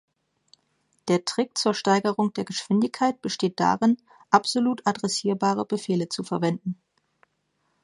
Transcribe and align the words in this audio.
Der 1.09 1.25
Trick 1.25 1.55
zur 1.55 1.75
Steigerung 1.75 2.33
der 2.33 2.43
Geschwindigkeit 2.43 3.21
besteht 3.21 3.59
darin, 3.59 3.97
absolut 4.31 4.81
adressierbare 4.87 5.63
Befehle 5.63 6.09
zu 6.09 6.23
verwenden. 6.23 6.75